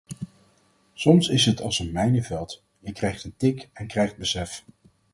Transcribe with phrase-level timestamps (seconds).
[0.93, 4.65] Soms is het als een mijnenveld, je krijgt een tik en krijgt besef.